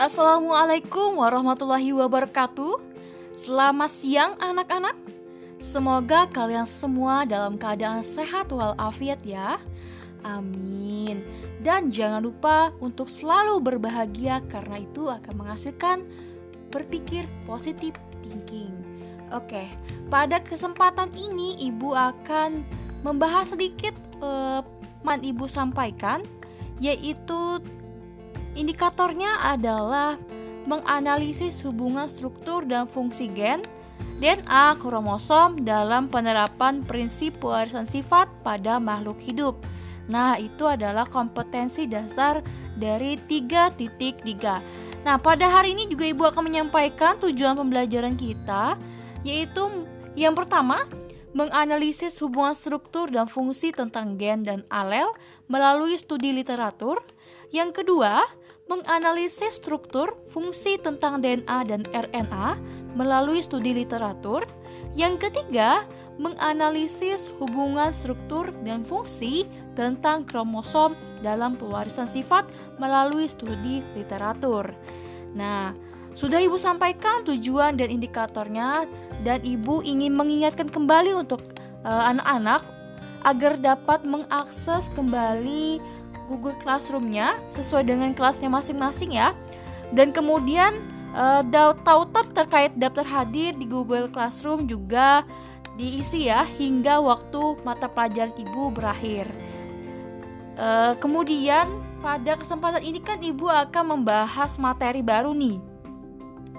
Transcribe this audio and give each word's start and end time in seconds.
Assalamualaikum 0.00 1.20
warahmatullahi 1.20 1.92
wabarakatuh. 1.92 2.80
Selamat 3.36 3.92
siang 3.92 4.32
anak-anak. 4.40 4.96
Semoga 5.60 6.24
kalian 6.24 6.64
semua 6.64 7.28
dalam 7.28 7.60
keadaan 7.60 8.00
sehat 8.00 8.48
walafiat 8.48 9.20
ya. 9.28 9.60
Amin. 10.24 11.20
Dan 11.60 11.92
jangan 11.92 12.24
lupa 12.24 12.72
untuk 12.80 13.12
selalu 13.12 13.60
berbahagia 13.60 14.40
karena 14.48 14.80
itu 14.80 15.04
akan 15.04 15.34
menghasilkan 15.36 16.08
berpikir 16.72 17.28
positif 17.44 17.92
thinking. 18.24 18.72
Oke, 19.36 19.68
pada 20.08 20.40
kesempatan 20.40 21.12
ini 21.12 21.60
ibu 21.60 21.92
akan 21.92 22.64
membahas 23.04 23.52
sedikit 23.52 23.92
uh, 24.24 24.64
man 25.04 25.20
ibu 25.20 25.44
sampaikan 25.44 26.24
yaitu 26.80 27.60
Indikatornya 28.58 29.42
adalah 29.42 30.18
menganalisis 30.66 31.62
hubungan 31.64 32.10
struktur 32.10 32.66
dan 32.66 32.84
fungsi 32.84 33.30
gen 33.30 33.64
DNA 34.20 34.76
kromosom 34.76 35.64
dalam 35.64 36.12
penerapan 36.12 36.84
prinsip 36.84 37.40
pewarisan 37.40 37.88
sifat 37.88 38.28
pada 38.44 38.76
makhluk 38.76 39.16
hidup. 39.20 39.56
Nah, 40.12 40.36
itu 40.36 40.68
adalah 40.68 41.08
kompetensi 41.08 41.88
dasar 41.88 42.44
dari 42.76 43.16
3.3. 43.16 45.06
Nah, 45.06 45.16
pada 45.16 45.48
hari 45.48 45.72
ini 45.72 45.88
juga 45.88 46.04
Ibu 46.04 46.28
akan 46.28 46.44
menyampaikan 46.52 47.16
tujuan 47.16 47.56
pembelajaran 47.56 48.18
kita 48.20 48.76
yaitu 49.24 49.88
yang 50.18 50.36
pertama, 50.36 50.84
menganalisis 51.30 52.18
hubungan 52.20 52.52
struktur 52.52 53.06
dan 53.06 53.30
fungsi 53.30 53.70
tentang 53.70 54.18
gen 54.18 54.42
dan 54.42 54.60
alel 54.66 55.14
melalui 55.46 55.94
studi 55.94 56.34
literatur. 56.34 56.98
Yang 57.54 57.82
kedua, 57.82 58.26
menganalisis 58.70 59.58
struktur 59.58 60.14
fungsi 60.30 60.78
tentang 60.78 61.18
DNA 61.18 61.58
dan 61.66 61.82
RNA 61.90 62.54
melalui 62.94 63.42
studi 63.42 63.74
literatur. 63.74 64.46
Yang 64.94 65.26
ketiga, 65.26 65.82
menganalisis 66.22 67.26
hubungan 67.42 67.90
struktur 67.90 68.54
dan 68.62 68.86
fungsi 68.86 69.50
tentang 69.74 70.22
kromosom 70.22 70.94
dalam 71.18 71.58
pewarisan 71.58 72.06
sifat 72.06 72.46
melalui 72.78 73.26
studi 73.26 73.82
literatur. 73.98 74.70
Nah, 75.34 75.74
sudah 76.14 76.38
Ibu 76.38 76.54
sampaikan 76.54 77.26
tujuan 77.26 77.74
dan 77.74 77.90
indikatornya 77.90 78.86
dan 79.26 79.42
Ibu 79.42 79.82
ingin 79.82 80.14
mengingatkan 80.14 80.70
kembali 80.70 81.14
untuk 81.16 81.42
eh, 81.86 82.04
anak-anak 82.14 82.62
uh, 82.62 82.78
agar 83.20 83.60
dapat 83.60 84.00
mengakses 84.08 84.88
kembali 84.96 85.80
Google 86.30 86.54
Classroom-nya 86.62 87.34
sesuai 87.50 87.90
dengan 87.90 88.14
kelasnya 88.14 88.46
masing-masing 88.46 89.18
ya. 89.18 89.34
Dan 89.90 90.14
kemudian 90.14 90.78
uh, 91.10 91.42
tautan 91.82 92.30
terkait 92.30 92.70
daftar 92.78 93.02
hadir 93.02 93.58
di 93.58 93.66
Google 93.66 94.06
Classroom 94.06 94.70
juga 94.70 95.26
diisi 95.74 96.30
ya 96.30 96.46
hingga 96.46 97.02
waktu 97.02 97.58
mata 97.66 97.90
pelajaran 97.90 98.30
ibu 98.38 98.70
berakhir. 98.70 99.26
Uh, 100.54 100.94
kemudian 101.02 101.66
pada 101.98 102.38
kesempatan 102.38 102.86
ini 102.86 103.02
kan 103.02 103.18
ibu 103.18 103.50
akan 103.50 103.98
membahas 103.98 104.54
materi 104.60 105.02
baru 105.02 105.34
nih 105.34 105.58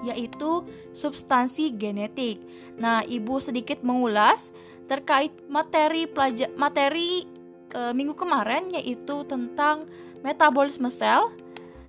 yaitu 0.02 0.66
substansi 0.90 1.70
genetik. 1.78 2.42
Nah, 2.74 3.06
ibu 3.06 3.38
sedikit 3.38 3.86
mengulas 3.86 4.50
terkait 4.90 5.30
materi 5.46 6.10
pelajar 6.10 6.50
materi 6.58 7.24
e, 7.72 7.80
minggu 7.96 8.14
kemarin 8.14 8.68
yaitu 8.70 9.24
tentang 9.26 9.88
metabolisme 10.22 10.92
sel 10.92 11.32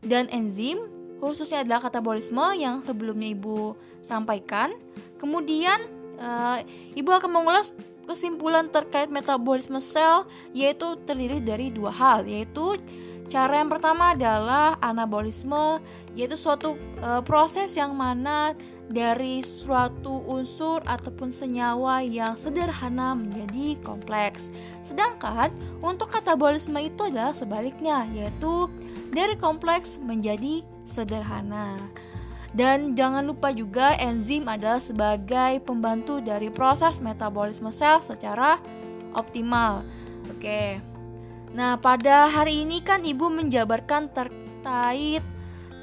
dan 0.03 0.28
enzim 0.31 0.90
khususnya 1.23 1.64
adalah 1.64 1.88
katabolisme 1.88 2.44
yang 2.59 2.84
sebelumnya 2.84 3.31
ibu 3.31 3.80
sampaikan. 4.03 4.75
Kemudian 5.22 5.80
e, 6.19 6.30
ibu 6.97 7.12
akan 7.12 7.31
mengulas 7.31 7.72
kesimpulan 8.03 8.68
terkait 8.68 9.08
metabolisme 9.08 9.80
sel 9.80 10.28
yaitu 10.52 11.00
terdiri 11.08 11.40
dari 11.40 11.72
dua 11.72 11.91
hal 11.91 12.28
yaitu 12.28 12.75
cara 13.31 13.63
yang 13.63 13.72
pertama 13.72 14.12
adalah 14.12 14.75
anabolisme 14.84 15.79
yaitu 16.12 16.35
suatu 16.35 16.75
e, 17.00 17.24
proses 17.24 17.72
yang 17.79 17.96
mana 17.96 18.52
dari 18.92 19.40
suatu 19.40 20.28
unsur 20.28 20.84
ataupun 20.84 21.32
senyawa 21.32 22.04
yang 22.04 22.36
sederhana 22.36 23.16
menjadi 23.16 23.80
kompleks. 23.82 24.52
Sedangkan 24.84 25.52
untuk 25.80 26.12
katabolisme 26.12 26.78
itu 26.84 27.08
adalah 27.08 27.32
sebaliknya, 27.32 28.04
yaitu 28.12 28.68
dari 29.16 29.40
kompleks 29.40 29.96
menjadi 30.02 30.66
sederhana. 30.84 31.80
Dan 32.54 32.94
jangan 32.94 33.26
lupa 33.26 33.50
juga 33.50 33.98
enzim 33.98 34.46
adalah 34.46 34.78
sebagai 34.78 35.58
pembantu 35.66 36.22
dari 36.22 36.54
proses 36.54 37.02
metabolisme 37.02 37.74
sel 37.74 37.98
secara 37.98 38.62
optimal. 39.18 39.82
Oke. 40.30 40.78
Nah, 41.54 41.78
pada 41.82 42.30
hari 42.30 42.62
ini 42.62 42.82
kan 42.82 43.02
Ibu 43.02 43.30
menjabarkan 43.30 44.10
terkait 44.14 45.26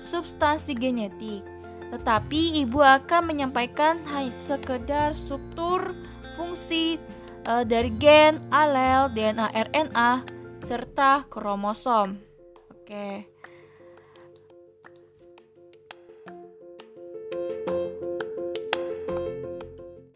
substansi 0.02 0.74
genetik. 0.78 1.42
Tetapi 1.90 2.62
ibu 2.62 2.80
akan 2.80 3.34
menyampaikan 3.34 3.98
hanya 4.06 4.34
sekedar 4.38 5.18
struktur 5.18 5.94
fungsi 6.38 6.96
e, 7.42 7.52
dari 7.66 7.90
gen, 7.98 8.38
alel, 8.54 9.10
DNA, 9.10 9.46
RNA 9.50 10.12
serta 10.62 11.26
kromosom. 11.26 12.16
Oke. 12.70 13.39